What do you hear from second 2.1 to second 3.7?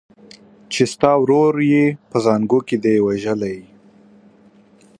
زانګو کي دی وژلی